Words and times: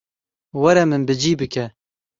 Were 0.61 0.83
min 0.89 1.01
bi 1.07 1.15
cî 1.21 1.33
bike. 1.39 1.63